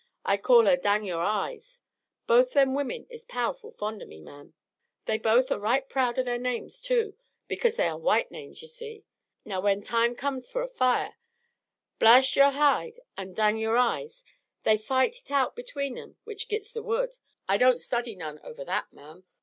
I 0.25 0.37
call 0.37 0.65
her 0.65 0.75
Dang 0.77 1.03
Yore 1.03 1.21
Eyes. 1.21 1.83
Both 2.25 2.53
them 2.53 2.73
women 2.73 3.05
is 3.11 3.23
powerful 3.23 3.69
fond 3.69 4.01
o' 4.01 4.07
me, 4.07 4.19
ma'am. 4.19 4.55
They 5.05 5.19
both 5.19 5.51
are 5.51 5.59
right 5.59 5.87
proud 5.87 6.17
o' 6.17 6.23
their 6.23 6.39
names, 6.39 6.81
too, 6.81 7.15
because 7.47 7.75
they 7.75 7.85
air 7.85 7.97
white 7.97 8.31
names, 8.31 8.63
ye 8.63 8.67
see. 8.67 9.03
Now 9.45 9.61
when 9.61 9.83
time 9.83 10.15
comes 10.15 10.49
fer 10.49 10.63
a 10.63 10.67
fire, 10.67 11.17
Blast 11.99 12.35
Yore 12.35 12.49
Hide 12.49 12.97
an' 13.15 13.35
Dang 13.35 13.59
Yore 13.59 13.77
Eyes, 13.77 14.23
they 14.63 14.75
fight 14.75 15.17
hit 15.17 15.29
out 15.29 15.55
between 15.55 15.99
'em 15.99 16.17
which 16.23 16.47
gits 16.49 16.71
the 16.71 16.81
wood. 16.81 17.11
I 17.47 17.57
don't 17.57 17.77
study 17.79 18.15
none 18.15 18.39
over 18.43 18.65
that, 18.65 18.91
ma'am." 18.91 19.23